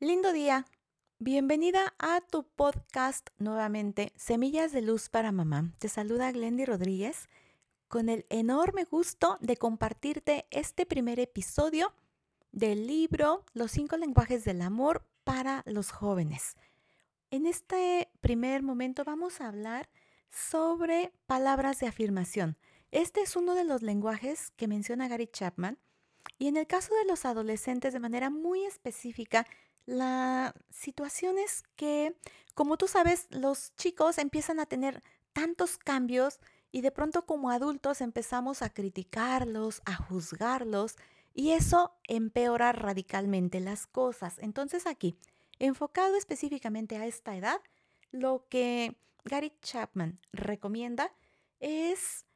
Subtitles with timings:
[0.00, 0.66] Lindo día.
[1.20, 5.72] Bienvenida a tu podcast nuevamente, Semillas de Luz para Mamá.
[5.78, 7.28] Te saluda Glendy Rodríguez
[7.86, 11.94] con el enorme gusto de compartirte este primer episodio
[12.50, 16.56] del libro Los cinco lenguajes del amor para los jóvenes.
[17.30, 19.88] En este primer momento vamos a hablar
[20.28, 22.58] sobre palabras de afirmación.
[22.90, 25.78] Este es uno de los lenguajes que menciona Gary Chapman
[26.36, 29.46] y en el caso de los adolescentes de manera muy específica
[29.86, 32.16] la situación es que,
[32.54, 35.02] como tú sabes, los chicos empiezan a tener
[35.32, 36.40] tantos cambios
[36.72, 40.96] y de pronto como adultos empezamos a criticarlos, a juzgarlos
[41.34, 44.38] y eso empeora radicalmente las cosas.
[44.38, 45.16] Entonces aquí,
[45.58, 47.60] enfocado específicamente a esta edad,
[48.10, 51.12] lo que Gary Chapman recomienda
[51.60, 52.26] es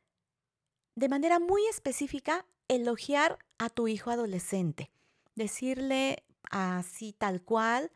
[0.95, 4.91] de manera muy específica elogiar a tu hijo adolescente,
[5.35, 7.91] decirle así tal cual.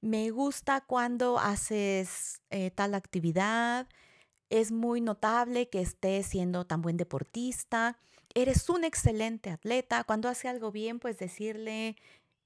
[0.00, 3.88] Me gusta cuando haces eh, tal actividad.
[4.50, 7.98] Es muy notable que estés siendo tan buen deportista.
[8.34, 10.04] Eres un excelente atleta.
[10.04, 11.96] Cuando hace algo bien, pues decirle,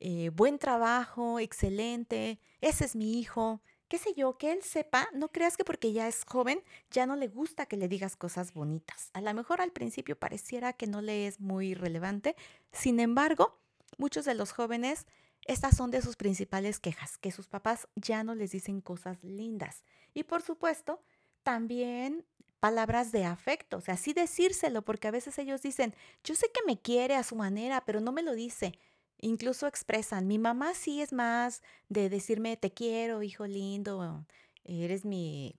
[0.04, 3.62] eh, buen trabajo, excelente, ese es mi hijo.
[3.86, 7.14] Qué sé yo, que él sepa, no creas que porque ya es joven, ya no
[7.14, 9.10] le gusta que le digas cosas bonitas.
[9.12, 12.34] A lo mejor al principio pareciera que no le es muy relevante.
[12.72, 13.60] Sin embargo,
[13.96, 15.06] muchos de los jóvenes
[15.44, 19.84] estas son de sus principales quejas, que sus papás ya no les dicen cosas lindas.
[20.14, 21.02] Y por supuesto,
[21.42, 22.24] también
[22.60, 26.64] palabras de afecto, o sea, sí decírselo, porque a veces ellos dicen, yo sé que
[26.64, 28.78] me quiere a su manera, pero no me lo dice.
[29.18, 34.24] Incluso expresan, mi mamá sí es más de decirme, te quiero, hijo lindo,
[34.64, 35.56] eres mi,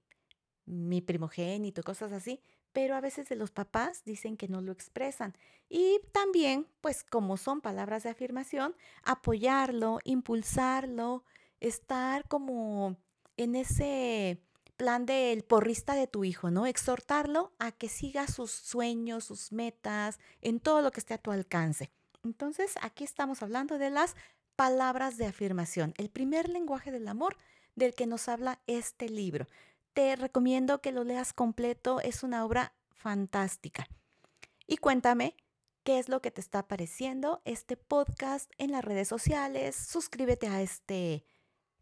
[0.66, 2.42] mi primogénito, cosas así,
[2.73, 5.35] pero a veces de los papás dicen que no lo expresan.
[5.69, 11.23] Y también, pues como son palabras de afirmación, apoyarlo, impulsarlo,
[11.59, 12.97] estar como
[13.38, 14.41] en ese
[14.75, 16.65] plan del porrista de tu hijo, ¿no?
[16.65, 21.31] Exhortarlo a que siga sus sueños, sus metas, en todo lo que esté a tu
[21.31, 21.92] alcance.
[22.23, 24.15] Entonces, aquí estamos hablando de las
[24.55, 27.37] palabras de afirmación, el primer lenguaje del amor
[27.75, 29.48] del que nos habla este libro
[29.93, 33.87] te recomiendo que lo leas completo, es una obra fantástica.
[34.67, 35.36] Y cuéntame
[35.83, 39.76] qué es lo que te está pareciendo este podcast en las redes sociales.
[39.76, 41.26] Suscríbete a este,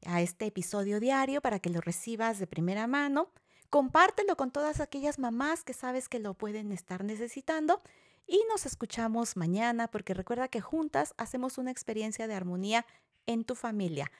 [0.05, 3.31] a este episodio diario para que lo recibas de primera mano.
[3.69, 7.81] Compártelo con todas aquellas mamás que sabes que lo pueden estar necesitando.
[8.27, 12.85] Y nos escuchamos mañana porque recuerda que juntas hacemos una experiencia de armonía
[13.25, 14.11] en tu familia.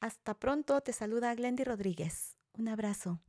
[0.00, 2.36] Hasta pronto, te saluda Glendy Rodríguez.
[2.52, 3.20] Un abrazo.